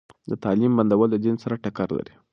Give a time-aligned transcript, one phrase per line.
[0.29, 2.13] د تعليم بندول د دین سره ټکر لري.